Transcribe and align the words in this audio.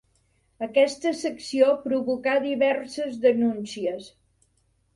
Aquesta 0.67 1.11
secció 1.19 1.67
provocà 1.85 2.35
diverses 2.47 3.21
denúncies. 3.29 4.13